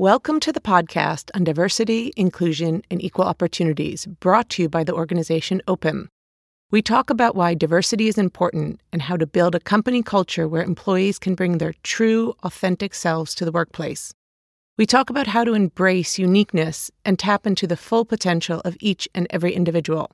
Welcome 0.00 0.38
to 0.40 0.52
the 0.52 0.60
podcast 0.60 1.28
on 1.34 1.42
diversity, 1.42 2.12
inclusion, 2.16 2.82
and 2.88 3.02
equal 3.02 3.24
opportunities, 3.24 4.06
brought 4.06 4.48
to 4.50 4.62
you 4.62 4.68
by 4.68 4.84
the 4.84 4.94
organization 4.94 5.60
OPIM. 5.66 6.06
We 6.70 6.82
talk 6.82 7.10
about 7.10 7.34
why 7.34 7.54
diversity 7.54 8.06
is 8.06 8.16
important 8.16 8.80
and 8.92 9.02
how 9.02 9.16
to 9.16 9.26
build 9.26 9.56
a 9.56 9.58
company 9.58 10.04
culture 10.04 10.46
where 10.46 10.62
employees 10.62 11.18
can 11.18 11.34
bring 11.34 11.58
their 11.58 11.74
true, 11.82 12.36
authentic 12.44 12.94
selves 12.94 13.34
to 13.34 13.44
the 13.44 13.50
workplace. 13.50 14.14
We 14.76 14.86
talk 14.86 15.10
about 15.10 15.26
how 15.26 15.42
to 15.42 15.54
embrace 15.54 16.16
uniqueness 16.16 16.92
and 17.04 17.18
tap 17.18 17.44
into 17.44 17.66
the 17.66 17.76
full 17.76 18.04
potential 18.04 18.60
of 18.64 18.76
each 18.78 19.08
and 19.16 19.26
every 19.30 19.52
individual. 19.52 20.12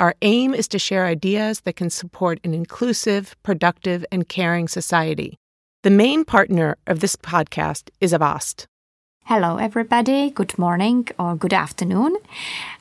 Our 0.00 0.14
aim 0.22 0.54
is 0.54 0.68
to 0.68 0.78
share 0.78 1.04
ideas 1.04 1.60
that 1.66 1.76
can 1.76 1.90
support 1.90 2.40
an 2.44 2.54
inclusive, 2.54 3.36
productive, 3.42 4.06
and 4.10 4.26
caring 4.26 4.68
society. 4.68 5.36
The 5.82 5.90
main 5.90 6.24
partner 6.24 6.78
of 6.86 7.00
this 7.00 7.14
podcast 7.14 7.90
is 8.00 8.14
Avast. 8.14 8.68
Hello, 9.24 9.56
everybody. 9.56 10.30
Good 10.30 10.58
morning 10.58 11.08
or 11.18 11.36
good 11.36 11.54
afternoon. 11.54 12.16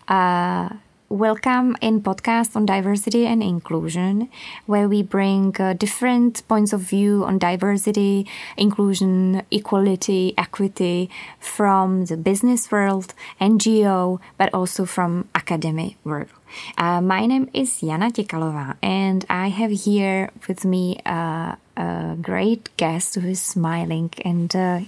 Uh, 0.08 0.70
welcome 1.08 1.78
in 1.82 2.02
podcast 2.02 2.56
on 2.56 2.66
diversity 2.66 3.28
and 3.28 3.44
inclusion, 3.44 4.28
where 4.66 4.90
we 4.90 5.04
bring 5.04 5.56
uh, 5.60 5.74
different 5.74 6.46
points 6.48 6.74
of 6.74 6.82
view 6.82 7.24
on 7.24 7.38
diversity, 7.38 8.28
inclusion, 8.58 9.44
equality, 9.52 10.34
equity 10.36 11.12
from 11.40 12.06
the 12.06 12.18
business 12.18 12.72
world, 12.72 13.14
NGO, 13.40 14.20
but 14.38 14.52
also 14.52 14.86
from 14.86 15.30
academic 15.36 15.96
world. 16.04 16.30
Uh, 16.76 17.02
my 17.02 17.28
name 17.28 17.50
is 17.54 17.80
Jana 17.80 18.10
Tikalova, 18.10 18.76
and 18.82 19.26
I 19.30 19.50
have 19.50 19.72
here 19.72 20.32
with 20.48 20.66
me 20.66 21.00
uh, 21.06 21.56
a 21.78 22.18
great 22.20 22.76
guest 22.78 23.16
who 23.16 23.28
is 23.30 23.42
smiling 23.42 24.10
and 24.26 24.54
uh, 24.56 24.80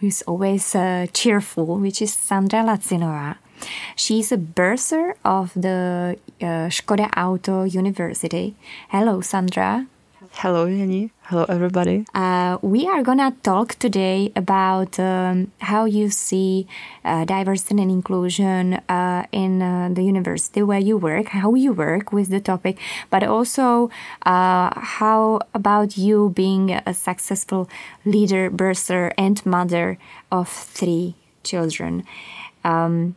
who's 0.00 0.22
always 0.22 0.74
uh, 0.74 1.06
cheerful, 1.12 1.78
which 1.78 2.02
is 2.02 2.12
Sandra 2.12 2.60
Lacinova. 2.60 3.36
She's 3.94 4.32
a 4.32 4.38
bursar 4.38 5.14
of 5.24 5.52
the 5.54 6.16
uh, 6.40 6.68
Skoda 6.72 7.10
Auto 7.16 7.64
University. 7.64 8.56
Hello, 8.88 9.20
Sandra. 9.20 9.86
Hello, 10.32 10.64
Yanni. 10.64 11.10
Hello, 11.24 11.44
everybody. 11.48 12.06
Uh, 12.14 12.56
we 12.62 12.86
are 12.86 13.02
gonna 13.02 13.34
talk 13.42 13.74
today 13.74 14.32
about 14.34 14.98
um, 14.98 15.52
how 15.58 15.84
you 15.84 16.08
see 16.08 16.66
uh, 17.04 17.24
diversity 17.26 17.82
and 17.82 17.90
inclusion 17.90 18.74
uh, 18.88 19.26
in 19.32 19.60
uh, 19.60 19.90
the 19.92 20.02
university 20.02 20.62
where 20.62 20.78
you 20.78 20.96
work, 20.96 21.28
how 21.28 21.54
you 21.54 21.72
work 21.72 22.12
with 22.12 22.30
the 22.30 22.40
topic, 22.40 22.78
but 23.10 23.22
also 23.22 23.90
uh, 24.24 24.70
how 24.80 25.40
about 25.52 25.98
you 25.98 26.30
being 26.34 26.70
a 26.72 26.94
successful 26.94 27.68
leader, 28.06 28.48
bursar, 28.48 29.12
and 29.18 29.44
mother 29.44 29.98
of 30.32 30.48
three 30.48 31.16
children. 31.42 32.04
Um, 32.64 33.14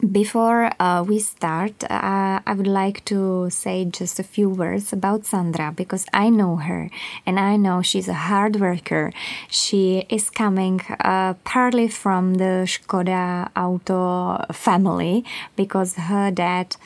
before 0.00 0.70
uh, 0.78 1.02
we 1.02 1.18
start, 1.18 1.84
uh, 1.84 2.40
I 2.46 2.54
would 2.54 2.66
like 2.66 3.04
to 3.06 3.50
say 3.50 3.84
just 3.84 4.20
a 4.20 4.22
few 4.22 4.48
words 4.48 4.92
about 4.92 5.26
Sandra 5.26 5.72
because 5.74 6.06
I 6.12 6.30
know 6.30 6.56
her 6.56 6.90
and 7.26 7.38
I 7.40 7.56
know 7.56 7.82
she's 7.82 8.08
a 8.08 8.14
hard 8.14 8.56
worker. 8.56 9.12
She 9.48 10.06
is 10.08 10.30
coming 10.30 10.80
uh, 11.00 11.34
partly 11.44 11.88
from 11.88 12.34
the 12.34 12.66
Skoda 12.66 13.50
Auto 13.56 14.44
family 14.52 15.24
because 15.56 15.94
her 15.94 16.30
dad 16.30 16.76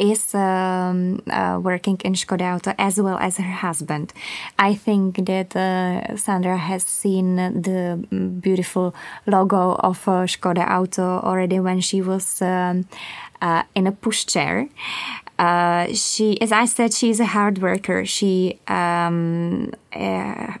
is 0.00 0.34
um, 0.34 1.22
uh, 1.30 1.60
working 1.62 2.00
in 2.04 2.14
Skoda 2.14 2.56
Auto 2.56 2.74
as 2.78 3.00
well 3.00 3.18
as 3.18 3.36
her 3.36 3.52
husband. 3.52 4.12
I 4.58 4.74
think 4.74 5.26
that 5.26 5.54
uh, 5.54 6.16
Sandra 6.16 6.56
has 6.56 6.82
seen 6.82 7.36
the 7.36 8.02
beautiful 8.40 8.94
logo 9.26 9.74
of 9.74 10.08
uh, 10.08 10.26
Skoda 10.26 10.68
Auto 10.68 11.20
already 11.20 11.60
when 11.60 11.80
she 11.80 12.00
was 12.00 12.40
um, 12.40 12.86
uh, 13.42 13.62
in 13.74 13.86
a 13.86 13.92
pushchair. 13.92 14.70
Uh, 15.38 15.86
she, 15.94 16.38
as 16.42 16.52
I 16.52 16.66
said, 16.66 16.92
she's 16.92 17.18
a 17.18 17.24
hard 17.24 17.62
worker. 17.62 18.04
She 18.04 18.58
um, 18.68 19.72
uh, 19.94 20.52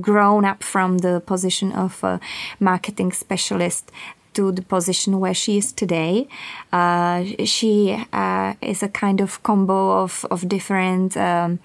grown 0.00 0.44
up 0.44 0.62
from 0.62 0.98
the 0.98 1.20
position 1.20 1.72
of 1.72 2.02
a 2.04 2.20
marketing 2.60 3.10
specialist 3.10 3.90
to 4.34 4.52
the 4.52 4.62
position 4.62 5.20
where 5.20 5.34
she 5.34 5.58
is 5.58 5.72
today. 5.72 6.28
Uh, 6.72 7.24
she 7.44 8.04
uh, 8.12 8.54
is 8.60 8.82
a 8.82 8.88
kind 8.88 9.20
of 9.20 9.42
combo 9.42 10.02
of, 10.02 10.24
of 10.30 10.48
different 10.48 11.16
um, 11.16 11.58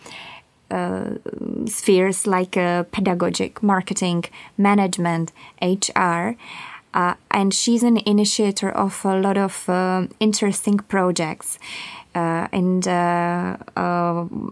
uh, 0.71 1.11
spheres 1.67 2.25
like 2.25 2.57
uh, 2.57 2.83
pedagogic, 2.91 3.61
marketing, 3.61 4.25
management, 4.57 5.31
HR. 5.61 6.35
Uh, 6.93 7.13
and 7.29 7.53
she's 7.53 7.83
an 7.83 7.97
initiator 7.97 8.71
of 8.71 9.05
a 9.05 9.15
lot 9.19 9.37
of 9.37 9.69
um, 9.69 10.09
interesting 10.19 10.77
projects. 10.77 11.59
Uh, 12.15 12.47
and 12.51 12.87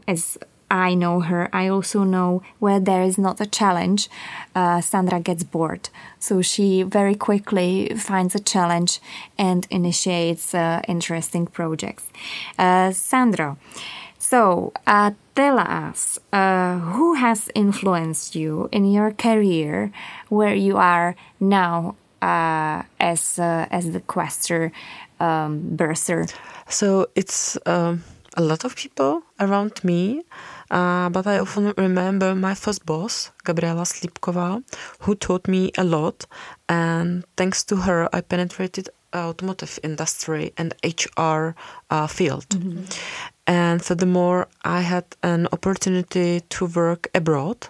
as 0.07 0.37
I 0.73 0.95
know 0.95 1.19
her, 1.19 1.49
I 1.53 1.67
also 1.67 2.03
know 2.03 2.41
where 2.57 2.79
there 2.79 3.03
is 3.03 3.19
not 3.19 3.39
a 3.39 3.45
challenge, 3.45 4.09
uh, 4.55 4.81
Sandra 4.81 5.19
gets 5.19 5.43
bored. 5.43 5.89
So 6.17 6.41
she 6.41 6.81
very 6.81 7.13
quickly 7.13 7.93
finds 7.95 8.33
a 8.33 8.39
challenge 8.39 8.99
and 9.37 9.67
initiates 9.69 10.55
uh, 10.55 10.81
interesting 10.87 11.45
projects. 11.45 12.05
Uh, 12.57 12.91
Sandra, 12.91 13.55
so 14.17 14.73
uh, 14.87 15.11
tell 15.35 15.59
us 15.59 16.17
uh, 16.31 16.79
who 16.79 17.13
has 17.13 17.49
influenced 17.53 18.35
you 18.35 18.67
in 18.71 18.91
your 18.91 19.11
career 19.11 19.91
where 20.29 20.55
you 20.55 20.77
are 20.77 21.15
now 21.39 21.95
uh, 22.21 22.81
as 22.99 23.37
as 23.37 23.91
the 23.91 23.99
Quester 23.99 24.71
um, 25.19 25.75
bursar? 25.75 26.25
So 26.67 27.07
it's 27.15 27.57
um, 27.65 28.03
a 28.35 28.41
lot 28.41 28.63
of 28.63 28.75
people 28.75 29.21
around 29.39 29.83
me. 29.83 30.23
Uh, 30.71 31.09
but 31.09 31.27
I 31.27 31.39
often 31.39 31.73
remember 31.77 32.35
my 32.35 32.55
first 32.55 32.85
boss, 32.85 33.31
Gabriela 33.43 33.83
Slipkova, 33.83 34.63
who 34.99 35.15
taught 35.15 35.47
me 35.47 35.71
a 35.77 35.83
lot. 35.83 36.25
And 36.69 37.25
thanks 37.37 37.63
to 37.65 37.75
her, 37.75 38.09
I 38.13 38.21
penetrated 38.21 38.89
automotive 39.13 39.79
industry 39.83 40.53
and 40.57 40.73
HR 40.83 41.55
uh, 41.89 42.07
field. 42.07 42.47
Mm-hmm. 42.49 42.85
And 43.45 43.83
furthermore, 43.83 44.47
I 44.63 44.81
had 44.81 45.05
an 45.21 45.47
opportunity 45.51 46.41
to 46.49 46.65
work 46.65 47.09
abroad. 47.13 47.67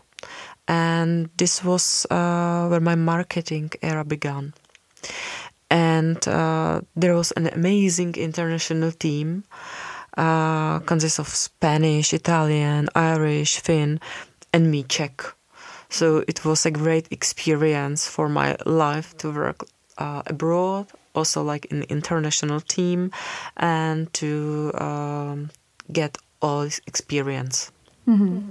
And 0.67 1.29
this 1.37 1.63
was 1.63 2.05
uh, 2.09 2.67
where 2.67 2.79
my 2.79 2.95
marketing 2.95 3.71
era 3.81 4.05
began. 4.05 4.53
And 5.69 6.25
uh, 6.27 6.81
there 6.95 7.15
was 7.15 7.31
an 7.31 7.47
amazing 7.47 8.15
international 8.15 8.91
team 8.91 9.43
uh, 10.17 10.79
consists 10.79 11.19
of 11.19 11.27
Spanish, 11.27 12.13
Italian, 12.13 12.89
Irish, 12.95 13.59
Finn, 13.59 13.99
and 14.53 14.71
me 14.71 14.83
Czech. 14.83 15.35
So 15.89 16.23
it 16.27 16.43
was 16.43 16.65
a 16.65 16.71
great 16.71 17.07
experience 17.11 18.07
for 18.07 18.27
my 18.27 18.55
life 18.65 19.15
to 19.17 19.31
work 19.31 19.65
uh, 19.97 20.23
abroad, 20.25 20.87
also 21.13 21.43
like 21.43 21.65
in 21.65 21.83
international 21.83 22.61
team, 22.61 23.11
and 23.57 24.11
to 24.13 24.71
um, 24.75 25.51
get 25.91 26.17
all 26.41 26.63
this 26.63 26.81
experience. 26.87 27.71
Mm-hmm. 28.07 28.49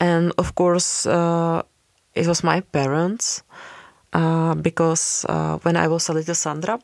And 0.00 0.32
of 0.38 0.54
course, 0.54 1.06
uh, 1.06 1.62
it 2.14 2.26
was 2.26 2.44
my 2.44 2.60
parents 2.60 3.42
uh, 4.12 4.54
because 4.54 5.26
uh, 5.28 5.58
when 5.58 5.76
I 5.76 5.88
was 5.88 6.08
a 6.08 6.12
little 6.12 6.34
Sandra, 6.34 6.78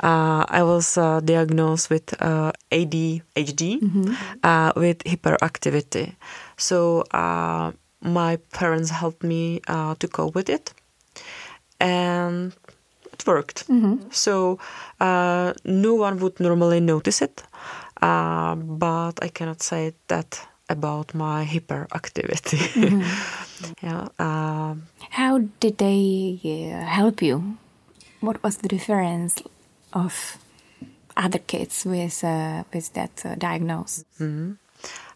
uh, 0.00 0.44
I 0.48 0.62
was 0.62 0.98
uh, 0.98 1.20
diagnosed 1.20 1.90
with 1.90 2.14
uh, 2.20 2.52
ADHD 2.70 3.80
mm-hmm. 3.80 4.12
Uh, 4.42 4.72
with 4.76 4.98
hyperactivity. 5.04 6.14
So 6.56 7.02
uh, 7.10 7.72
my 8.02 8.36
parents 8.52 8.90
helped 8.90 9.22
me 9.22 9.60
uh, 9.68 9.94
to 9.98 10.08
cope 10.08 10.34
with 10.34 10.48
it, 10.48 10.72
and 11.80 12.52
it 13.12 13.26
worked. 13.26 13.66
Mm-hmm. 13.68 14.10
So 14.10 14.58
no 15.00 15.94
one 15.94 16.18
would 16.18 16.38
normally 16.40 16.80
notice 16.80 17.22
it, 17.22 17.42
but 18.00 19.14
I 19.22 19.28
cannot 19.32 19.62
say 19.62 19.94
that 20.08 20.46
about 20.68 21.14
my 21.14 21.44
hyperactivity. 21.44 22.60
Mm-hmm. 22.76 23.72
yeah. 23.86 24.74
How 25.10 25.38
did 25.60 25.78
they 25.78 26.38
help 26.86 27.22
you? 27.22 27.56
What 28.20 28.42
was 28.42 28.58
the 28.58 28.68
difference 28.68 29.42
of 29.94 30.38
other 31.16 31.38
kids 31.38 31.84
with 31.84 32.24
uh, 32.24 32.64
with 32.72 32.92
that 32.92 33.24
uh, 33.24 33.34
diagnosis? 33.36 34.04
Mm-hmm. 34.20 34.52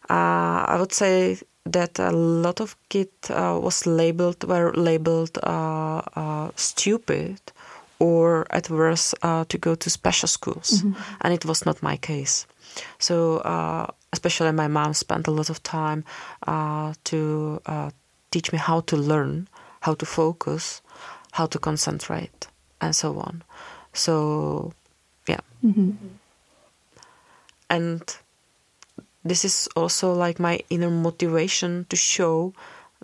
Uh, 0.08 0.64
I 0.66 0.76
would 0.78 0.92
say 0.92 1.38
that 1.64 1.98
a 1.98 2.12
lot 2.12 2.60
of 2.60 2.76
kids 2.88 3.30
uh, 3.30 3.58
was 3.60 3.86
labeled 3.86 4.44
were 4.44 4.72
labeled 4.74 5.38
uh, 5.42 6.02
uh, 6.16 6.50
stupid 6.56 7.40
or 7.98 8.46
at 8.50 8.70
worst 8.70 9.14
to 9.48 9.58
go 9.58 9.74
to 9.74 9.90
special 9.90 10.28
schools, 10.28 10.82
mm-hmm. 10.82 10.92
and 11.20 11.34
it 11.34 11.44
was 11.44 11.66
not 11.66 11.82
my 11.82 11.96
case. 11.96 12.46
So 12.98 13.42
especially 14.12 14.52
my 14.52 14.68
mom 14.68 14.94
spent 14.94 15.26
a 15.26 15.32
lot 15.32 15.50
of 15.50 15.60
time 15.64 16.04
to 17.04 17.60
teach 18.30 18.52
me 18.52 18.58
how 18.58 18.80
to 18.82 18.96
learn, 18.96 19.48
how 19.80 19.94
to 19.94 20.06
focus, 20.06 20.80
how 21.32 21.46
to 21.46 21.58
concentrate, 21.58 22.46
and 22.80 22.94
so 22.94 23.18
on. 23.18 23.42
So, 23.98 24.72
yeah. 25.26 25.40
And 27.68 28.00
this 29.24 29.44
is 29.44 29.68
also 29.74 30.14
like 30.14 30.38
my 30.38 30.60
inner 30.70 30.90
motivation 30.90 31.84
to 31.90 31.96
show 31.96 32.54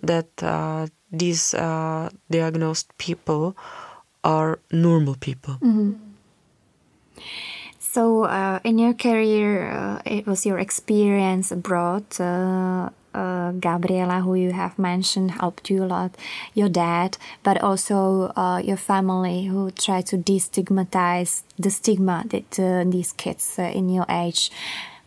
that 0.01 0.27
uh, 0.41 0.87
these 1.11 1.53
uh, 1.53 2.09
diagnosed 2.31 2.97
people 2.97 3.55
are 4.23 4.59
normal 4.71 5.15
people. 5.19 5.59
So, 7.79 8.23
uh, 8.25 8.59
in 8.63 8.79
your 8.79 8.93
career, 8.93 9.71
uh, 9.71 10.01
it 10.05 10.25
was 10.27 10.45
your 10.45 10.59
experience 10.59 11.51
abroad. 11.51 12.03
Uh, 13.15 13.53
Gabriela, 13.53 14.19
who 14.19 14.35
you 14.35 14.51
have 14.51 14.77
mentioned, 14.77 15.31
helped 15.31 15.69
you 15.69 15.83
a 15.83 15.87
lot. 15.87 16.11
Your 16.53 16.67
dad, 16.67 17.17
but 17.43 17.61
also 17.61 18.33
uh, 18.35 18.61
your 18.63 18.75
family, 18.77 19.45
who 19.45 19.71
tried 19.71 20.05
to 20.07 20.17
destigmatize 20.17 21.43
the 21.57 21.71
stigma 21.71 22.25
that 22.27 22.59
uh, 22.59 22.83
these 22.85 23.13
kids 23.13 23.55
uh, 23.57 23.63
in 23.63 23.87
your 23.89 24.05
age 24.09 24.51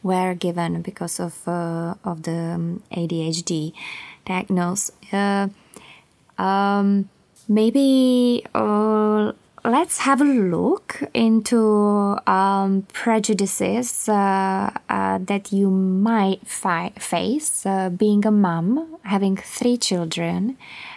were 0.02 0.34
given 0.34 0.81
because 0.81 1.20
of 1.20 1.46
uh, 1.46 1.94
of 2.05 2.22
the 2.22 2.55
um, 2.56 2.82
ADHD 2.93 3.72
diagnosis. 4.25 4.90
Uh, 5.12 5.49
um, 6.38 7.11
maybe 7.46 8.44
let's 9.68 9.98
have 9.98 10.20
a 10.20 10.24
look 10.24 11.02
into 11.12 12.16
um, 12.26 12.86
prejudices 12.92 14.08
uh, 14.08 14.70
uh, 14.88 15.18
that 15.18 15.52
you 15.52 15.70
might 15.70 16.46
fi- 16.46 16.92
face 16.98 17.66
uh, 17.66 17.90
being 17.90 18.24
a 18.26 18.30
mom, 18.30 18.96
having 19.02 19.36
three 19.36 19.76
children, 19.76 20.56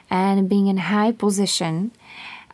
and 0.09 0.47
being 0.47 0.67
in 0.67 0.77
high 0.77 1.11
position. 1.11 1.91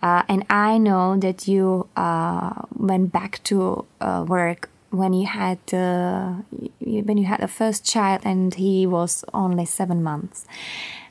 Uh, 0.02 0.24
and 0.28 0.46
I 0.50 0.78
know 0.78 1.18
that 1.18 1.48
you 1.48 1.88
uh, 1.96 2.54
went 2.76 3.12
back 3.12 3.44
to 3.46 3.86
uh, 4.02 4.26
work 4.28 4.70
when 4.90 5.14
you 5.14 5.28
had 5.28 5.60
uh, 5.74 6.36
when 6.80 7.18
you 7.18 7.26
had 7.26 7.42
the 7.42 7.48
first 7.48 7.86
child, 7.86 8.22
and 8.24 8.54
he 8.54 8.88
was 8.88 9.24
only 9.34 9.66
seven 9.66 10.02
months. 10.04 10.46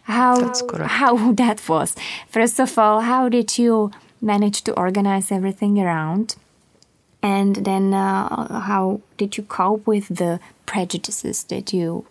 How 0.05 0.53
how 0.87 1.33
that 1.43 1.69
was. 1.69 1.95
First 2.29 2.61
of 2.61 2.79
all, 2.79 3.01
how 3.01 3.29
did 3.29 3.59
you 3.59 3.91
manage 4.21 4.63
to 4.63 4.73
organize 4.75 5.31
everything 5.33 5.79
around? 5.79 6.37
And 7.23 7.57
then, 7.57 7.93
uh, 7.95 8.61
how 8.61 9.01
did 9.17 9.37
you 9.37 9.43
cope 9.45 9.87
with 9.87 10.09
the 10.09 10.39
prejudices 10.67 11.45
that 11.45 11.73
you 11.73 12.07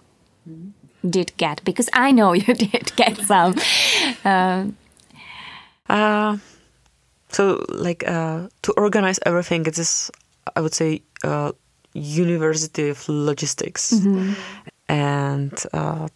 did 1.09 1.31
get? 1.37 1.63
Because 1.63 1.89
I 1.93 2.11
know 2.11 2.33
you 2.45 2.53
did 2.53 2.95
get 2.95 3.17
some. 3.17 3.55
Uh, 4.23 4.65
Uh, 5.87 6.37
so, 7.29 7.63
like, 7.69 8.03
uh, 8.07 8.47
to 8.63 8.73
organize 8.75 9.19
everything, 9.25 9.65
it 9.67 9.77
is, 9.77 10.09
I 10.55 10.61
would 10.61 10.73
say, 10.73 11.01
uh, 11.23 11.51
University 11.93 12.89
of 12.89 13.07
Logistics, 13.07 13.93
and 14.89 15.53
uh, 15.73 16.07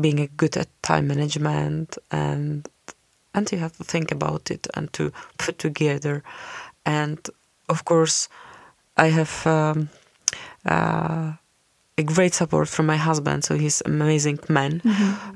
being 0.00 0.20
a 0.20 0.26
good 0.36 0.56
at 0.56 0.68
time 0.82 1.06
management, 1.06 1.96
and 2.10 2.68
and 3.34 3.50
you 3.52 3.58
have 3.58 3.76
to 3.76 3.84
think 3.84 4.12
about 4.12 4.50
it 4.50 4.66
and 4.74 4.92
to 4.92 5.12
put 5.38 5.58
together, 5.58 6.22
and 6.84 7.18
of 7.68 7.84
course, 7.84 8.28
I 8.96 9.08
have. 9.08 9.46
Um, 9.46 9.88
uh, 10.64 11.32
a 11.96 12.02
great 12.02 12.34
support 12.34 12.68
from 12.68 12.86
my 12.86 12.96
husband. 12.96 13.44
So 13.44 13.56
he's 13.56 13.80
an 13.82 14.00
amazing 14.00 14.40
man 14.48 14.82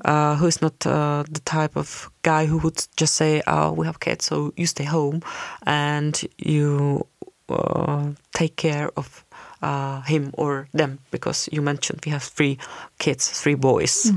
uh, 0.04 0.36
who's 0.36 0.60
not 0.60 0.86
uh, 0.86 1.24
the 1.30 1.40
type 1.40 1.76
of 1.76 2.10
guy 2.22 2.46
who 2.46 2.58
would 2.58 2.86
just 2.96 3.14
say, 3.14 3.42
"Oh, 3.46 3.72
we 3.72 3.86
have 3.86 4.00
kids, 4.00 4.24
so 4.24 4.52
you 4.56 4.66
stay 4.66 4.84
home 4.84 5.22
and 5.66 6.20
you 6.38 7.06
uh, 7.48 8.10
take 8.34 8.56
care 8.56 8.90
of 8.96 9.24
uh, 9.62 10.00
him 10.02 10.30
or 10.32 10.68
them." 10.72 10.98
Because 11.10 11.48
you 11.52 11.62
mentioned 11.62 12.00
we 12.04 12.10
have 12.12 12.24
three 12.24 12.58
kids, 12.98 13.28
three 13.28 13.54
boys. 13.56 14.10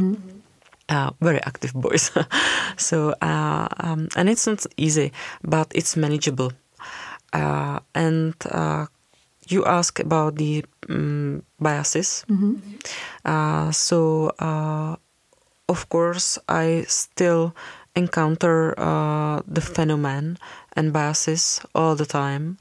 Uh, 0.92 1.12
very 1.22 1.40
active 1.48 1.72
boys, 1.74 2.12
so 2.78 3.16
uh, 3.22 3.68
um, 3.80 4.10
and 4.18 4.28
it's 4.28 4.46
not 4.46 4.66
easy, 4.76 5.12
but 5.42 5.72
it's 5.74 5.96
manageable. 5.96 6.52
Uh, 7.32 7.80
and 7.96 8.36
uh, 8.52 8.86
you 9.48 9.64
ask 9.64 10.00
about 10.00 10.36
the 10.36 10.66
um, 10.90 11.44
biases. 11.60 12.26
Uh, 13.24 13.72
so, 13.72 14.32
uh, 14.40 14.96
of 15.70 15.88
course, 15.88 16.38
I 16.50 16.84
still 16.88 17.54
encounter 17.96 18.74
uh, 18.78 19.42
the 19.48 19.62
phenomenon 19.62 20.38
and 20.76 20.92
biases 20.92 21.62
all 21.74 21.96
the 21.96 22.06
time, 22.06 22.58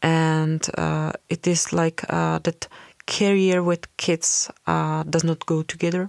and 0.00 0.66
uh, 0.78 1.12
it 1.28 1.46
is 1.46 1.72
like 1.72 2.02
uh, 2.08 2.38
that 2.44 2.66
career 3.06 3.62
with 3.62 3.94
kids 3.96 4.50
uh, 4.66 5.02
does 5.04 5.24
not 5.24 5.44
go 5.46 5.62
together, 5.62 6.08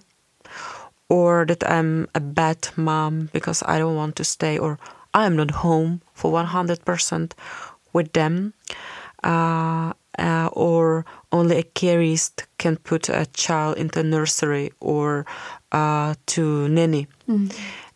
or 1.10 1.46
that 1.46 1.64
I'm 1.70 2.08
a 2.16 2.20
bad 2.20 2.70
mom 2.76 3.30
because 3.34 3.64
I 3.66 3.80
don't 3.80 3.96
want 3.96 4.16
to 4.18 4.24
stay, 4.24 4.58
or 4.58 4.78
I 5.14 5.26
am 5.26 5.36
not 5.36 5.52
home 5.52 6.02
for 6.14 6.32
one 6.32 6.46
hundred 6.46 6.86
percent 6.86 7.36
with 7.94 8.14
them 8.14 8.54
uh, 9.24 9.94
uh, 10.20 10.50
or 10.54 11.06
only 11.32 11.58
a 11.58 11.64
carist 11.64 12.46
can 12.58 12.78
put 12.78 13.10
a 13.10 13.26
child 13.34 13.78
into 13.78 14.04
nursery 14.04 14.72
or 14.80 15.26
uh, 15.72 16.14
to 16.28 16.68
nanny. 16.70 17.08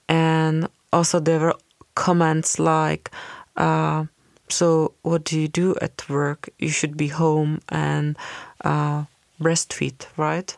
And 0.09 0.67
also 0.91 1.19
there 1.19 1.39
were 1.39 1.55
comments 1.95 2.57
like, 2.59 3.11
uh, 3.57 4.05
"So 4.49 4.93
what 5.03 5.23
do 5.23 5.39
you 5.39 5.47
do 5.47 5.75
at 5.81 6.09
work? 6.09 6.49
You 6.59 6.69
should 6.69 6.97
be 6.97 7.07
home 7.09 7.59
and 7.69 8.17
uh, 8.65 9.03
breastfeed, 9.39 10.05
right?" 10.17 10.55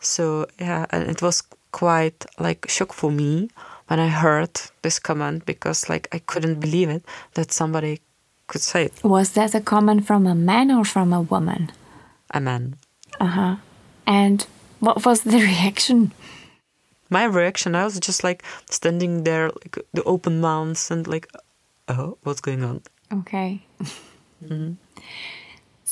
So 0.00 0.46
yeah, 0.60 0.86
and 0.90 1.08
it 1.10 1.22
was 1.22 1.42
quite 1.72 2.24
like 2.38 2.68
shock 2.68 2.92
for 2.92 3.10
me 3.10 3.50
when 3.88 3.98
I 3.98 4.08
heard 4.08 4.60
this 4.82 4.98
comment 4.98 5.44
because 5.46 5.88
like 5.88 6.08
I 6.12 6.18
couldn't 6.20 6.60
believe 6.60 6.88
it 6.88 7.04
that 7.34 7.52
somebody 7.52 8.00
could 8.46 8.60
say 8.60 8.86
it. 8.86 9.04
was 9.04 9.32
that 9.32 9.54
a 9.54 9.60
comment 9.60 10.06
from 10.06 10.26
a 10.26 10.34
man 10.34 10.70
or 10.70 10.84
from 10.84 11.12
a 11.12 11.20
woman? 11.20 11.70
a 12.32 12.40
man. 12.40 12.76
Uh 13.20 13.26
huh. 13.26 13.56
And 14.06 14.46
what 14.80 15.04
was 15.04 15.22
the 15.22 15.38
reaction? 15.52 16.12
My 17.10 17.24
reaction, 17.24 17.74
I 17.74 17.84
was 17.84 18.00
just 18.00 18.24
like 18.24 18.42
standing 18.70 19.24
there, 19.24 19.48
like 19.48 19.78
the 19.92 20.02
open 20.04 20.40
mouths, 20.40 20.90
and 20.90 21.06
like, 21.06 21.28
oh, 21.88 22.16
what's 22.22 22.40
going 22.40 22.64
on? 22.64 22.82
Okay. 23.12 23.62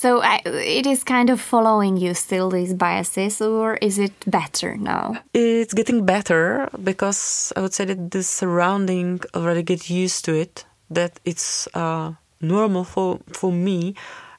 So 0.00 0.22
I, 0.22 0.40
it 0.46 0.86
is 0.86 1.04
kind 1.04 1.28
of 1.28 1.42
following 1.42 1.98
you 1.98 2.14
still 2.14 2.48
these 2.48 2.72
biases, 2.72 3.42
or 3.42 3.74
is 3.82 3.98
it 3.98 4.14
better 4.26 4.78
now? 4.78 5.18
It's 5.34 5.74
getting 5.74 6.06
better 6.06 6.70
because 6.82 7.52
I 7.54 7.60
would 7.60 7.74
say 7.74 7.84
that 7.84 8.10
the 8.10 8.22
surrounding 8.22 9.20
already 9.34 9.62
get 9.62 9.90
used 9.90 10.24
to 10.24 10.32
it. 10.32 10.64
That 10.88 11.20
it's 11.26 11.68
uh, 11.74 12.14
normal 12.40 12.84
for 12.84 13.20
for 13.34 13.52
me 13.52 13.94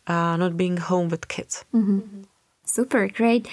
uh, 0.08 0.36
not 0.36 0.58
being 0.58 0.78
home 0.78 1.10
with 1.10 1.28
kids. 1.28 1.64
Super 2.66 3.08
great. 3.08 3.48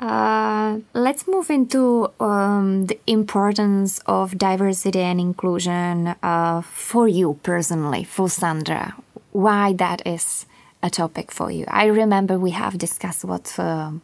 Uh, 0.00 0.78
let's 0.94 1.28
move 1.28 1.50
into 1.50 2.08
um, 2.20 2.86
the 2.86 2.98
importance 3.06 4.00
of 4.06 4.38
diversity 4.38 5.00
and 5.00 5.20
inclusion 5.20 6.14
uh, 6.22 6.62
for 6.62 7.06
you 7.06 7.38
personally, 7.42 8.04
for 8.04 8.30
Sandra. 8.30 8.94
Why 9.32 9.74
that 9.74 10.00
is 10.06 10.46
a 10.82 10.90
topic 10.90 11.30
for 11.30 11.50
you? 11.50 11.64
I 11.68 11.86
remember 11.86 12.38
we 12.38 12.50
have 12.52 12.78
discussed 12.78 13.24
what 13.24 13.58
a 13.58 13.94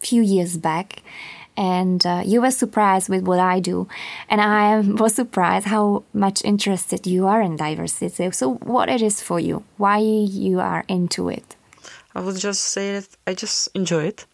few 0.00 0.22
years 0.22 0.56
back, 0.56 1.02
and 1.56 2.04
uh, 2.04 2.22
you 2.24 2.40
were 2.40 2.50
surprised 2.50 3.08
with 3.08 3.22
what 3.24 3.38
I 3.38 3.60
do, 3.60 3.88
and 4.28 4.40
I 4.40 4.80
was 5.02 5.14
surprised 5.14 5.66
how 5.66 6.04
much 6.12 6.44
interested 6.44 7.06
you 7.06 7.26
are 7.26 7.40
in 7.40 7.56
diversity. 7.56 8.30
So, 8.32 8.54
what 8.54 8.88
it 8.88 9.02
is 9.02 9.20
for 9.22 9.38
you? 9.40 9.64
Why 9.76 9.98
you 9.98 10.60
are 10.60 10.84
into 10.88 11.28
it? 11.28 11.56
I 12.14 12.20
would 12.20 12.36
just 12.38 12.60
say 12.62 12.92
that 13.00 13.08
I 13.26 13.34
just 13.34 13.68
enjoy 13.74 14.04
it, 14.04 14.26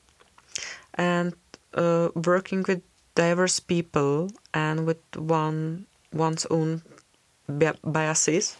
and 0.95 1.35
uh, 1.75 2.09
working 2.15 2.65
with 2.67 2.83
diverse 3.15 3.61
people 3.61 4.31
and 4.55 4.87
with 4.87 4.99
one 5.17 5.87
one's 6.13 6.47
own 6.47 6.83
bi- 7.49 7.75
biases 7.85 8.57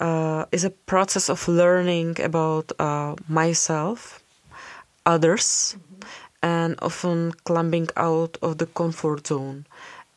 uh, 0.00 0.44
is 0.52 0.64
a 0.64 0.70
process 0.70 1.28
of 1.28 1.46
learning 1.48 2.20
about 2.20 2.72
uh, 2.78 3.14
myself, 3.28 4.22
others, 5.06 5.76
and 6.42 6.76
often 6.82 7.32
climbing 7.44 7.88
out 7.96 8.36
of 8.42 8.58
the 8.58 8.66
comfort 8.66 9.26
zone, 9.26 9.66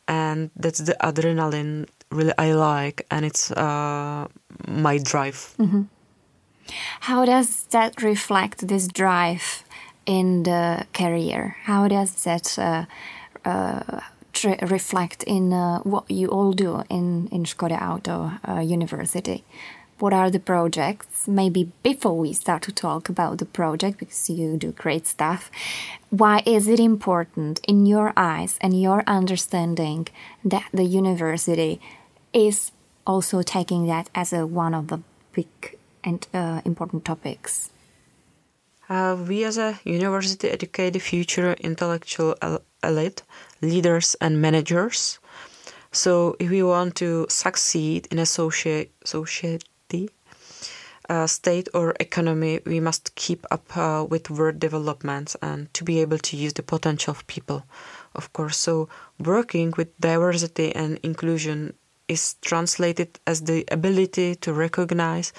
and 0.06 0.50
that's 0.56 0.78
the 0.78 0.96
adrenaline 1.00 1.86
really 2.10 2.32
I 2.38 2.52
like, 2.52 3.06
and 3.10 3.24
it's 3.24 3.50
uh, 3.52 4.26
my 4.66 4.98
drive. 4.98 5.54
How 7.00 7.24
does 7.24 7.64
that 7.70 8.02
reflect 8.02 8.68
this 8.68 8.88
drive 8.88 9.64
in 10.06 10.42
the 10.42 10.86
career? 10.92 11.56
How 11.64 11.88
does 11.88 12.24
that 12.24 12.58
uh, 12.58 12.84
uh, 13.44 13.97
reflect 14.44 15.22
in 15.24 15.52
uh, 15.52 15.80
what 15.80 16.10
you 16.10 16.28
all 16.28 16.52
do 16.52 16.82
in, 16.90 17.28
in 17.28 17.44
Skoda 17.44 17.80
Auto 17.80 18.32
uh, 18.48 18.60
University. 18.60 19.44
What 19.98 20.12
are 20.12 20.30
the 20.30 20.38
projects? 20.38 21.26
Maybe 21.26 21.72
before 21.82 22.16
we 22.16 22.32
start 22.32 22.62
to 22.62 22.72
talk 22.72 23.08
about 23.08 23.38
the 23.38 23.44
project, 23.44 23.98
because 23.98 24.30
you 24.30 24.56
do 24.56 24.70
great 24.72 25.06
stuff, 25.06 25.50
why 26.10 26.42
is 26.46 26.68
it 26.68 26.78
important 26.78 27.60
in 27.66 27.84
your 27.84 28.12
eyes 28.16 28.58
and 28.60 28.80
your 28.80 29.02
understanding 29.06 30.06
that 30.44 30.68
the 30.72 30.84
university 30.84 31.80
is 32.32 32.70
also 33.04 33.42
taking 33.42 33.86
that 33.86 34.08
as 34.14 34.32
a, 34.32 34.46
one 34.46 34.74
of 34.74 34.86
the 34.86 35.00
big 35.32 35.48
and 36.04 36.28
uh, 36.32 36.60
important 36.64 37.04
topics? 37.04 37.70
Uh, 38.88 39.16
we 39.28 39.44
as 39.44 39.58
a 39.58 39.78
university 39.84 40.48
educate 40.48 40.90
the 40.90 40.98
future 41.00 41.54
intellectual 41.60 42.36
elite, 42.82 43.22
leaders 43.60 44.16
and 44.20 44.40
managers. 44.40 45.18
So 45.92 46.36
if 46.38 46.50
we 46.50 46.62
want 46.62 46.96
to 46.96 47.26
succeed 47.28 48.08
in 48.10 48.18
a 48.18 48.26
society, 48.26 48.90
uh, 51.08 51.26
state 51.26 51.68
or 51.72 51.94
economy, 52.00 52.60
we 52.66 52.80
must 52.80 53.14
keep 53.14 53.46
up 53.50 53.76
uh, 53.76 54.06
with 54.08 54.30
world 54.30 54.58
developments 54.60 55.36
and 55.40 55.72
to 55.74 55.84
be 55.84 56.00
able 56.00 56.18
to 56.18 56.36
use 56.36 56.52
the 56.52 56.62
potential 56.62 57.12
of 57.12 57.26
people, 57.26 57.64
of 58.14 58.32
course. 58.32 58.58
So 58.58 58.88
working 59.18 59.72
with 59.76 59.98
diversity 60.00 60.74
and 60.74 60.98
inclusion 61.02 61.72
is 62.08 62.34
translated 62.42 63.18
as 63.26 63.42
the 63.42 63.64
ability 63.70 64.34
to 64.36 64.52
recognize 64.52 65.32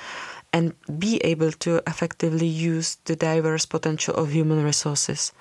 and 0.51 0.73
be 0.97 1.17
able 1.17 1.51
to 1.51 1.81
effectively 1.85 2.47
use 2.47 2.97
the 3.05 3.15
diverse 3.15 3.65
potential 3.65 4.15
of 4.15 4.31
human 4.31 4.63
resources. 4.63 5.31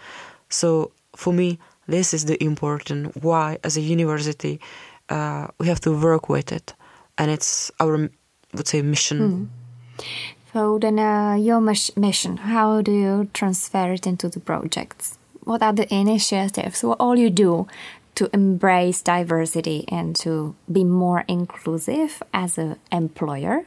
So 0.50 0.92
for 1.16 1.32
me, 1.32 1.58
this 1.88 2.14
is 2.14 2.24
the 2.24 2.42
important 2.42 3.22
why 3.22 3.58
as 3.64 3.76
a 3.76 3.80
university 3.80 4.60
uh, 5.08 5.48
we 5.58 5.66
have 5.66 5.80
to 5.80 5.92
work 5.92 6.28
with 6.28 6.52
it, 6.52 6.74
and 7.16 7.30
it's 7.30 7.70
our 7.80 8.10
would 8.54 8.68
say 8.68 8.82
mission. 8.82 9.18
Mm. 9.18 10.04
So 10.52 10.78
then, 10.78 10.98
uh, 10.98 11.34
your 11.34 11.60
mission, 11.60 12.36
how 12.38 12.80
do 12.80 12.92
you 12.92 13.28
transfer 13.34 13.92
it 13.92 14.06
into 14.06 14.28
the 14.28 14.40
projects? 14.40 15.18
What 15.44 15.62
are 15.62 15.72
the 15.72 15.92
initiatives? 15.92 16.82
What 16.82 17.00
all 17.00 17.16
you 17.18 17.30
do 17.30 17.66
to 18.14 18.30
embrace 18.32 19.02
diversity 19.02 19.84
and 19.88 20.16
to 20.16 20.54
be 20.70 20.84
more 20.84 21.24
inclusive 21.28 22.22
as 22.32 22.58
an 22.58 22.76
employer? 22.92 23.64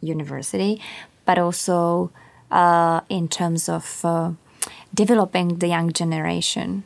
university, 0.00 0.80
but 1.24 1.38
also 1.38 2.10
uh, 2.50 3.00
in 3.08 3.28
terms 3.28 3.68
of 3.68 4.04
uh, 4.04 4.32
developing 4.94 5.58
the 5.58 5.68
young 5.68 5.92
generation? 5.92 6.84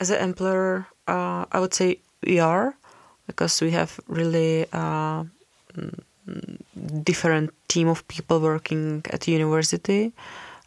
As 0.00 0.10
an 0.10 0.20
employer, 0.22 0.86
uh, 1.08 1.46
I 1.50 1.60
would 1.60 1.74
say 1.74 2.00
we 2.26 2.38
are 2.38 2.76
because 3.26 3.60
we 3.60 3.70
have 3.70 3.98
really 4.08 4.66
uh, 4.72 5.24
different 7.02 7.50
team 7.68 7.88
of 7.88 8.06
people 8.08 8.40
working 8.40 9.02
at 9.10 9.26
university. 9.26 10.12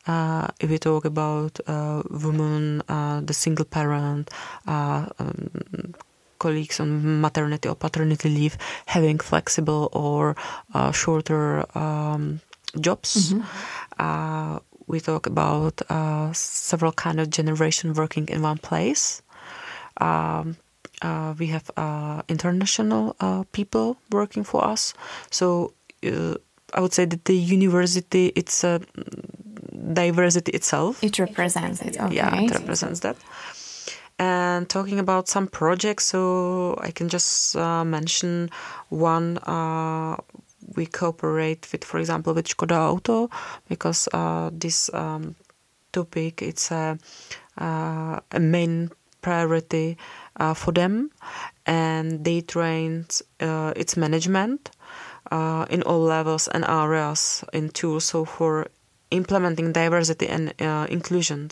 Uh, 0.08 0.48
if 0.60 0.70
we 0.70 0.80
talk 0.80 1.06
about 1.06 1.60
uh, 1.68 2.02
women, 2.10 2.82
the 2.88 3.34
single 3.34 3.66
parent, 3.66 4.30
um, 4.66 5.94
colleagues 6.40 6.80
on 6.80 7.22
maternity 7.22 7.70
or 7.70 7.76
paternity 7.76 8.30
leave 8.30 8.58
having 8.86 9.20
flexible 9.20 9.90
or 9.92 10.36
uh, 10.74 10.92
shorter 10.92 11.66
um, 11.78 12.40
jobs. 12.80 13.34
Mm-hmm. 13.34 14.58
Uh, 14.90 14.94
we 14.94 15.00
talk 15.00 15.28
about 15.28 15.82
uh, 15.90 16.34
several 16.34 16.92
kind 16.92 17.20
of 17.20 17.30
generation 17.30 17.94
working 17.94 18.28
in 18.30 18.42
one 18.42 18.58
place. 18.58 19.22
Um, 20.02 20.58
uh, 21.02 21.34
we 21.38 21.48
have 21.48 21.72
uh, 21.78 22.22
international 22.28 23.16
uh, 23.20 23.44
people 23.52 23.98
working 24.12 24.44
for 24.44 24.66
us. 24.66 24.94
So 25.32 25.74
I 26.04 26.82
would 26.82 26.94
say 26.94 27.06
that 27.06 27.26
the 27.26 27.36
university 27.36 28.32
it's 28.36 28.64
a 28.64 28.82
diversity 29.94 30.52
itself. 30.52 31.04
It 31.04 31.20
represents 31.20 31.82
it. 31.82 31.98
Okay. 32.00 32.16
Yeah, 32.16 32.42
it 32.42 32.52
represents 32.52 33.00
that 33.02 33.16
and 34.20 34.68
talking 34.68 35.00
about 35.00 35.30
some 35.30 35.48
projects 35.48 36.04
so 36.04 36.78
i 36.82 36.92
can 36.92 37.08
just 37.08 37.56
uh, 37.56 37.86
mention 37.86 38.50
one 38.90 39.38
uh, 39.48 40.18
we 40.76 40.86
cooperate 40.86 41.68
with 41.72 41.84
for 41.84 42.00
example 42.00 42.34
with 42.34 42.48
skoda 42.48 42.92
auto 42.94 43.30
because 43.68 44.08
uh, 44.14 44.50
this 44.54 44.94
um, 44.94 45.36
topic 45.92 46.42
it's 46.42 46.72
a, 46.72 46.98
uh, 47.58 48.20
a 48.32 48.40
main 48.40 48.90
priority 49.22 49.98
uh, 50.38 50.54
for 50.54 50.72
them. 50.72 51.12
And 51.66 52.24
they 52.24 52.42
trained 52.42 53.22
uh, 53.40 53.74
its 53.76 53.98
management 53.98 54.72
in 55.32 55.84
all 55.84 56.02
levels 56.02 56.48
and 56.48 56.66
areas 56.66 57.44
in 57.54 57.70
tools 57.70 58.06
so 58.06 58.26
for 58.26 58.68
implementing 59.12 59.72
diversity 59.72 60.28
and 60.28 60.54
inclusion 60.90 61.50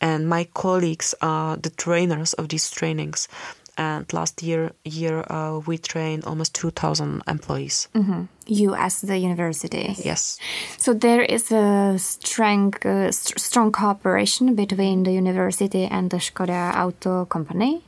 and 0.00 0.26
my 0.28 0.44
colleagues 0.54 1.14
are 1.20 1.56
the 1.58 1.68
trainers 1.68 2.32
of 2.34 2.48
these 2.48 2.70
trainings 2.70 3.28
and 3.76 4.10
last 4.12 4.42
year 4.42 4.72
year 4.84 5.24
uh, 5.30 5.60
we 5.66 5.78
trained 5.78 6.24
almost 6.24 6.54
2000 6.54 7.22
employees. 7.26 7.88
Mm-hmm. 7.94 8.24
you 8.46 8.74
as 8.74 9.00
the 9.00 9.16
university. 9.16 9.94
Yes. 10.04 10.38
So 10.78 10.92
there 10.92 11.22
is 11.22 11.52
a 11.52 11.96
strong 11.98 12.74
uh, 12.84 13.10
st- 13.12 13.38
strong 13.38 13.72
cooperation 13.72 14.54
between 14.54 15.04
the 15.04 15.12
university 15.12 15.84
and 15.84 16.10
the 16.10 16.18
skoda 16.18 16.74
auto 16.74 17.24
company. 17.26 17.82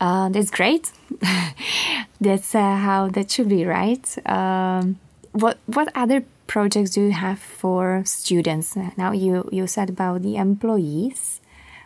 Uh, 0.00 0.28
that's 0.30 0.50
great. 0.50 0.90
That's 2.20 2.54
uh, 2.54 2.76
how 2.76 3.08
that 3.10 3.30
should 3.30 3.48
be 3.48 3.64
right? 3.64 4.04
Um, 4.26 4.98
what 5.32 5.58
what 5.66 5.88
other 5.94 6.24
projects 6.46 6.90
do 6.90 7.02
you 7.02 7.12
have 7.12 7.38
for 7.38 8.02
students? 8.04 8.76
Now 8.96 9.12
you 9.12 9.48
you 9.52 9.66
said 9.66 9.90
about 9.90 10.22
the 10.22 10.36
employees 10.36 11.40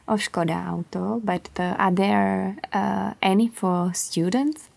of 0.09 0.21
Skoda 0.21 0.73
Auto, 0.73 1.21
but 1.25 1.49
uh, 1.59 1.75
are 1.79 1.93
there 1.93 2.57
uh, 2.73 3.15
any 3.23 3.49
for 3.49 3.93
students? 3.95 4.69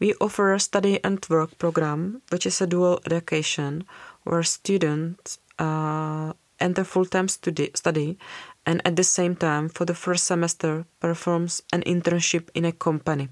We 0.00 0.14
offer 0.20 0.54
a 0.54 0.60
study 0.60 1.02
and 1.02 1.24
work 1.28 1.58
program, 1.58 2.22
which 2.30 2.46
is 2.46 2.60
a 2.60 2.66
dual 2.66 3.00
education 3.04 3.84
where 4.24 4.42
students 4.42 5.38
uh, 5.58 6.32
enter 6.60 6.84
full-time 6.84 7.26
studi- 7.26 7.76
study 7.76 8.18
and 8.64 8.80
at 8.84 8.96
the 8.96 9.04
same 9.04 9.34
time 9.34 9.68
for 9.68 9.84
the 9.84 9.94
first 9.94 10.24
semester 10.24 10.84
performs 11.00 11.62
an 11.72 11.82
internship 11.82 12.48
in 12.54 12.64
a 12.64 12.72
company. 12.72 13.28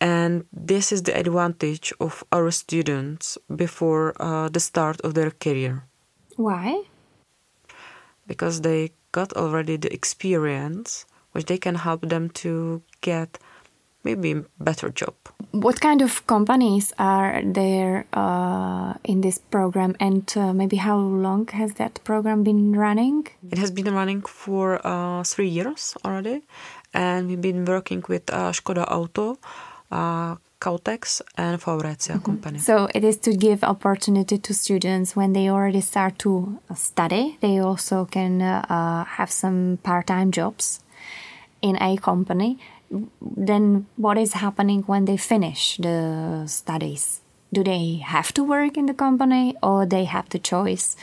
And 0.00 0.44
this 0.52 0.92
is 0.92 1.02
the 1.02 1.16
advantage 1.16 1.92
of 2.00 2.24
our 2.30 2.50
students 2.50 3.38
before 3.54 4.14
uh, 4.20 4.48
the 4.48 4.60
start 4.60 5.00
of 5.00 5.14
their 5.14 5.30
career. 5.30 5.84
Why? 6.36 6.84
Because 8.26 8.60
they 8.60 8.92
got 9.18 9.30
already 9.42 9.76
the 9.78 9.92
experience 9.98 11.06
which 11.34 11.46
they 11.46 11.58
can 11.58 11.74
help 11.86 12.00
them 12.12 12.30
to 12.30 12.82
get 13.00 13.38
maybe 14.04 14.30
a 14.32 14.44
better 14.60 14.88
job. 14.90 15.14
What 15.50 15.80
kind 15.80 16.00
of 16.02 16.26
companies 16.26 16.92
are 16.98 17.42
there 17.44 18.06
uh, 18.12 18.94
in 19.04 19.20
this 19.20 19.38
program, 19.38 19.94
and 19.98 20.26
uh, 20.36 20.52
maybe 20.52 20.76
how 20.76 20.98
long 20.98 21.46
has 21.48 21.74
that 21.74 22.02
program 22.04 22.42
been 22.44 22.72
running? 22.76 23.26
It 23.50 23.58
has 23.58 23.70
been 23.70 23.92
running 23.94 24.22
for 24.22 24.66
uh, 24.86 25.22
three 25.24 25.48
years 25.48 25.96
already, 26.04 26.42
and 26.92 27.28
we've 27.28 27.40
been 27.50 27.64
working 27.64 28.02
with 28.08 28.24
uh, 28.32 28.52
Skoda 28.52 28.84
Auto 28.90 29.38
uh, 30.64 30.70
Kautex 30.70 31.22
and 31.36 31.60
mm-hmm. 31.60 32.24
company. 32.24 32.58
So 32.58 32.88
it 32.94 33.04
is 33.04 33.16
to 33.18 33.36
give 33.36 33.64
opportunity 33.64 34.38
to 34.38 34.54
students 34.54 35.16
when 35.16 35.32
they 35.32 35.48
already 35.50 35.80
start 35.80 36.18
to 36.20 36.58
study. 36.74 37.38
They 37.40 37.58
also 37.58 38.04
can 38.04 38.42
uh, 38.42 39.04
have 39.04 39.30
some 39.30 39.78
part-time 39.82 40.30
jobs 40.30 40.80
in 41.62 41.76
a 41.80 41.96
company. 41.96 42.58
Then 43.20 43.86
what 43.96 44.18
is 44.18 44.34
happening 44.34 44.82
when 44.86 45.04
they 45.04 45.16
finish 45.16 45.76
the 45.78 46.44
studies? 46.46 47.20
Do 47.52 47.64
they 47.64 48.02
have 48.04 48.32
to 48.34 48.44
work 48.44 48.76
in 48.76 48.86
the 48.86 48.94
company 48.94 49.56
or 49.62 49.86
they 49.86 50.04
have 50.04 50.28
the 50.28 50.38
choice? 50.38 50.96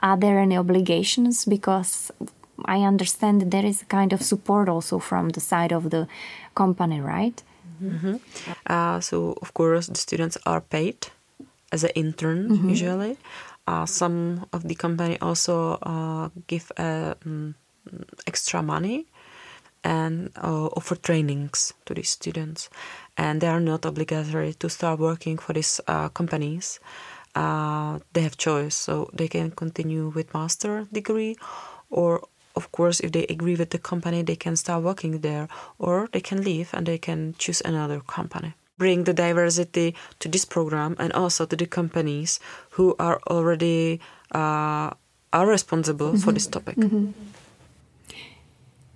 Are 0.00 0.16
there 0.16 0.38
any 0.38 0.56
obligations? 0.56 1.44
Because 1.44 2.12
I 2.64 2.82
understand 2.82 3.40
that 3.40 3.50
there 3.50 3.64
is 3.64 3.82
a 3.82 3.86
kind 3.86 4.12
of 4.12 4.22
support 4.22 4.68
also 4.68 4.98
from 4.98 5.30
the 5.30 5.40
side 5.40 5.72
of 5.72 5.90
the 5.90 6.06
company, 6.54 7.00
right? 7.00 7.42
Mm-hmm. 7.82 8.16
Uh, 8.66 9.00
so 9.00 9.36
of 9.42 9.54
course 9.54 9.86
the 9.86 9.98
students 9.98 10.38
are 10.46 10.60
paid 10.60 11.06
as 11.72 11.84
an 11.84 11.90
intern 11.94 12.48
mm-hmm. 12.48 12.68
usually. 12.68 13.16
Uh, 13.66 13.86
some 13.86 14.46
of 14.52 14.68
the 14.68 14.74
company 14.74 15.18
also 15.20 15.78
uh, 15.82 16.28
give 16.46 16.70
um, 16.76 17.54
extra 18.26 18.62
money 18.62 19.06
and 19.82 20.30
uh, 20.42 20.66
offer 20.76 20.96
trainings 20.96 21.74
to 21.84 21.94
these 21.94 22.10
students, 22.10 22.70
and 23.16 23.40
they 23.40 23.46
are 23.46 23.60
not 23.60 23.84
obligatory 23.84 24.54
to 24.54 24.68
start 24.68 24.98
working 24.98 25.38
for 25.38 25.52
these 25.52 25.80
uh, 25.86 26.08
companies. 26.08 26.80
Uh, 27.34 27.98
they 28.12 28.22
have 28.22 28.36
choice, 28.36 28.74
so 28.74 29.10
they 29.12 29.28
can 29.28 29.50
continue 29.50 30.08
with 30.08 30.32
master 30.32 30.86
degree, 30.92 31.36
or 31.90 32.26
of 32.54 32.70
course, 32.72 33.00
if 33.00 33.12
they 33.12 33.26
agree 33.26 33.56
with 33.56 33.70
the 33.70 33.78
company, 33.78 34.22
they 34.22 34.36
can 34.36 34.56
start 34.56 34.82
working 34.82 35.20
there, 35.20 35.48
or 35.78 36.08
they 36.12 36.20
can 36.20 36.42
leave 36.42 36.70
and 36.72 36.86
they 36.86 36.98
can 36.98 37.34
choose 37.38 37.60
another 37.64 38.00
company. 38.00 38.54
Bring 38.78 39.04
the 39.04 39.14
diversity 39.14 39.94
to 40.18 40.28
this 40.28 40.44
program 40.44 40.96
and 40.98 41.12
also 41.12 41.46
to 41.46 41.56
the 41.56 41.66
companies 41.66 42.40
who 42.70 42.96
are 42.98 43.20
already 43.28 44.00
uh, 44.32 44.90
are 45.32 45.46
responsible 45.46 46.08
mm-hmm. 46.08 46.18
for 46.18 46.32
this 46.32 46.46
topic. 46.46 46.76
Mm-hmm. 46.76 47.10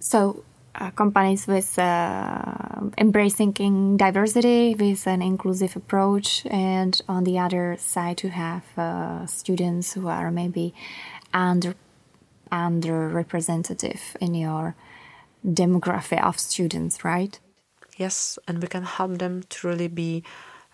So, 0.01 0.45
uh, 0.75 0.91
companies 0.93 1.47
with 1.47 1.79
uh, 1.79 2.55
embracing 2.97 3.97
diversity 3.97 4.75
with 4.75 5.07
an 5.07 5.23
inclusive 5.23 5.75
approach, 5.75 6.47
and 6.47 7.01
on 7.09 7.25
the 7.25 7.39
other 7.39 7.77
side, 7.79 8.17
to 8.19 8.29
have 8.29 8.65
uh, 8.77 9.27
students 9.27 9.95
who 9.95 10.07
are 10.07 10.31
maybe 10.31 10.75
under 11.35 11.75
underrepresentative 12.51 14.17
in 14.21 14.35
your 14.35 14.75
demographic 15.47 16.23
of 16.23 16.39
students, 16.39 17.05
right? 17.05 17.39
Yes, 17.97 18.39
and 18.47 18.63
we 18.63 18.69
can 18.69 18.85
help 18.85 19.19
them 19.19 19.43
to 19.49 19.69
really 19.69 19.89
be 19.89 20.23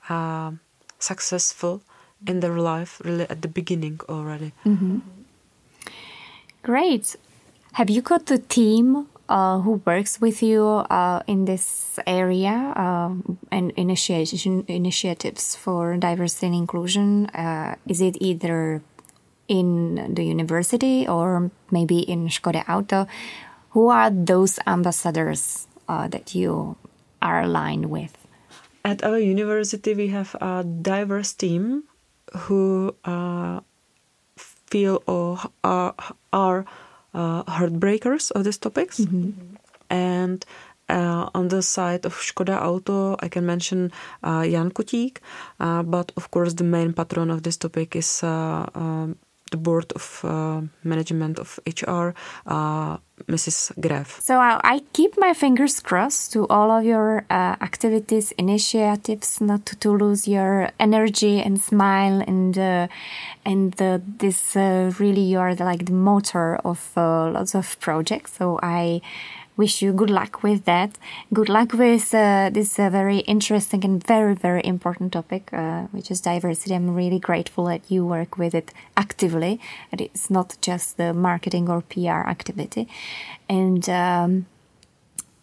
uh, 0.08 0.52
successful 0.98 1.82
in 2.26 2.40
their 2.40 2.58
life, 2.58 3.00
really 3.04 3.28
at 3.28 3.42
the 3.42 3.48
beginning 3.48 4.00
already. 4.08 4.52
Mm-hmm. 4.64 4.98
Great. 6.62 7.16
Have 7.72 7.90
you 7.90 8.02
got 8.02 8.30
a 8.30 8.38
team 8.38 9.08
uh, 9.28 9.60
who 9.60 9.82
works 9.84 10.20
with 10.20 10.42
you 10.42 10.64
uh, 10.64 11.22
in 11.26 11.44
this 11.44 11.98
area 12.06 12.72
uh, 12.76 13.14
and 13.50 13.72
initiation 13.72 14.64
initiatives 14.68 15.56
for 15.56 15.96
diversity 15.96 16.46
and 16.46 16.54
inclusion? 16.54 17.26
Uh, 17.26 17.76
is 17.86 18.00
it 18.00 18.16
either 18.20 18.82
in 19.48 20.14
the 20.14 20.24
university 20.24 21.06
or 21.06 21.50
maybe 21.70 21.98
in 21.98 22.28
Skoda 22.28 22.68
Auto? 22.68 23.06
Who 23.70 23.88
are 23.88 24.10
those 24.10 24.58
ambassadors 24.66 25.66
uh, 25.88 26.08
that 26.08 26.34
you 26.34 26.76
are 27.20 27.42
aligned 27.42 27.90
with? 27.90 28.16
At 28.84 29.02
our 29.02 29.18
university, 29.18 29.94
we 29.94 30.08
have 30.08 30.36
a 30.40 30.62
diverse 30.62 31.32
team 31.32 31.84
who 32.46 32.94
uh, 33.04 33.60
feel 34.36 35.02
or 35.06 35.38
are, 35.62 35.94
are 36.32 36.64
uh, 37.14 37.42
heartbreakers 37.44 38.30
of 38.32 38.44
these 38.44 38.58
topics. 38.58 39.00
Mm-hmm. 39.00 39.56
And 39.90 40.44
uh, 40.88 41.30
on 41.34 41.48
the 41.48 41.62
side 41.62 42.04
of 42.04 42.14
Skoda 42.14 42.60
Auto, 42.60 43.16
I 43.20 43.28
can 43.28 43.46
mention 43.46 43.92
uh, 44.22 44.44
Jan 44.44 44.70
Kutík, 44.70 45.18
uh, 45.60 45.82
but 45.82 46.12
of 46.16 46.30
course 46.30 46.54
the 46.54 46.64
main 46.64 46.92
patron 46.92 47.30
of 47.30 47.42
this 47.42 47.56
topic 47.56 47.96
is 47.96 48.22
uh, 48.22 48.66
um, 48.74 49.16
the 49.54 49.62
board 49.68 49.92
of 49.94 50.04
uh, 50.25 50.61
management 50.82 51.38
of 51.38 51.61
HR, 51.66 52.06
uh, 52.46 52.96
Mrs. 53.28 53.73
Gref. 53.78 54.20
So 54.20 54.34
I, 54.38 54.61
I, 54.64 54.80
keep 54.92 55.12
my 55.16 55.32
fingers 55.34 55.78
crossed 55.80 56.32
to 56.32 56.46
all 56.49 56.70
of 56.73 56.84
your 56.84 57.25
uh, 57.30 57.54
activities, 57.61 58.32
initiatives, 58.32 59.40
not 59.40 59.64
to, 59.66 59.76
to, 59.76 59.90
lose 59.96 60.26
your 60.26 60.70
energy 60.80 61.40
and 61.40 61.61
smile 61.61 62.20
and 62.26 62.58
uh, 62.58 62.88
and 63.44 63.73
this 64.18 64.56
uh, 64.56 64.92
really 64.99 65.25
you 65.32 65.38
are 65.38 65.54
like 65.54 65.87
the 65.87 65.99
motor 66.11 66.56
of 66.64 66.80
uh, 66.96 67.30
lots 67.30 67.54
of 67.54 67.78
projects. 67.78 68.32
So 68.38 68.58
I 68.62 69.00
wish 69.56 69.82
you 69.82 69.92
good 69.92 70.11
luck 70.11 70.42
with 70.42 70.64
that. 70.64 70.99
Good 71.32 71.49
luck 71.49 71.73
with 71.73 72.14
uh, 72.14 72.50
this 72.52 72.78
uh, 72.78 72.90
very 72.90 73.18
interesting 73.18 73.84
and 73.84 74.04
very, 74.04 74.34
very 74.34 74.62
important 74.64 75.12
topic, 75.12 75.52
uh, 75.52 75.82
which 75.92 76.11
is 76.11 76.20
diversity. 76.20 76.75
I'm 76.75 76.94
really 76.94 77.18
grateful 77.18 77.64
that 77.66 77.90
you 77.90 78.04
work 78.04 78.37
with 78.38 78.54
it 78.54 78.73
actively. 78.96 79.61
And 79.92 80.00
it's 80.00 80.30
not 80.30 80.56
just 80.61 80.96
the 80.96 81.12
marketing 81.12 81.68
or 81.68 81.82
PR 81.82 82.28
activity. 82.28 82.88
And 83.49 83.88
um, 83.88 84.46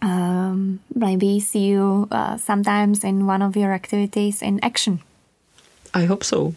um, 0.01 0.79
maybe 0.93 1.39
see 1.39 1.67
you 1.67 2.07
uh, 2.11 2.37
sometimes 2.37 3.03
in 3.03 3.25
one 3.27 3.41
of 3.41 3.55
your 3.55 3.71
activities 3.71 4.41
in 4.41 4.59
action. 4.63 5.01
I 5.93 6.05
hope 6.05 6.23
so. 6.23 6.53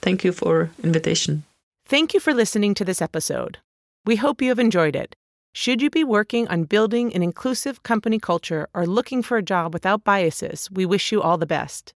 Thank 0.00 0.24
you 0.24 0.32
for 0.32 0.70
invitation. 0.82 1.44
Thank 1.86 2.14
you 2.14 2.20
for 2.20 2.34
listening 2.34 2.74
to 2.74 2.84
this 2.84 3.02
episode. 3.02 3.58
We 4.04 4.16
hope 4.16 4.42
you 4.42 4.48
have 4.50 4.58
enjoyed 4.58 4.96
it. 4.96 5.16
Should 5.56 5.80
you 5.80 5.88
be 5.88 6.02
working 6.02 6.48
on 6.48 6.64
building 6.64 7.14
an 7.14 7.22
inclusive 7.22 7.84
company 7.84 8.18
culture 8.18 8.66
or 8.74 8.88
looking 8.88 9.22
for 9.22 9.36
a 9.36 9.42
job 9.42 9.72
without 9.72 10.02
biases, 10.02 10.68
we 10.72 10.84
wish 10.84 11.12
you 11.12 11.22
all 11.22 11.38
the 11.38 11.46
best. 11.46 11.94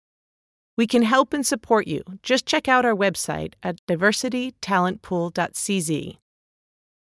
We 0.77 0.85
can 0.85 1.01
help 1.01 1.33
and 1.33 1.43
support 1.43 1.87
you. 1.87 2.03
Just 2.21 2.45
check 2.45 2.67
out 2.67 2.85
our 2.85 2.93
website 2.93 3.55
at 3.63 3.83
diversitytalentpool.cz. 3.87 6.17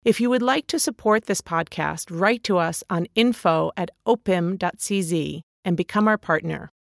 If 0.04 0.20
you 0.20 0.28
would 0.28 0.42
like 0.42 0.66
to 0.66 0.80
support 0.80 1.26
this 1.26 1.40
podcast, 1.40 2.08
write 2.10 2.42
to 2.44 2.58
us 2.58 2.82
on 2.90 3.06
info 3.14 3.70
at 3.76 3.92
opim.cz 4.04 5.42
and 5.64 5.76
become 5.76 6.08
our 6.08 6.18
partner. 6.18 6.72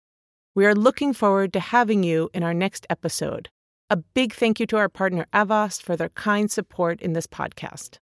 We 0.55 0.65
are 0.65 0.73
looking 0.73 1.13
forward 1.13 1.53
to 1.53 1.59
having 1.59 2.01
you 2.01 2.31
in 2.33 2.41
our 2.41 2.55
next 2.55 2.87
episode. 2.89 3.49
A 3.91 3.97
big 3.97 4.33
thank 4.33 4.59
you 4.59 4.65
to 4.65 4.77
our 4.77 4.89
partner 4.89 5.27
Avast 5.31 5.83
for 5.83 5.95
their 5.95 6.09
kind 6.09 6.49
support 6.49 6.99
in 7.01 7.13
this 7.13 7.27
podcast. 7.27 7.99